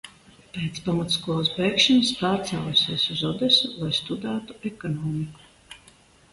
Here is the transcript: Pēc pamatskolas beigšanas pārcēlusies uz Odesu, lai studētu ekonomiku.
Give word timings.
Pēc 0.53 0.79
pamatskolas 0.85 1.51
beigšanas 1.57 2.09
pārcēlusies 2.23 3.05
uz 3.17 3.23
Odesu, 3.33 3.73
lai 3.85 3.93
studētu 4.01 4.59
ekonomiku. 4.75 5.83